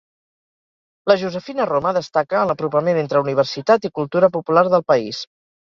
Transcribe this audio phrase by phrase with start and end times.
[1.11, 5.25] La Josefina Roma destaca en l'apropament entre universitat i cultura popular del país.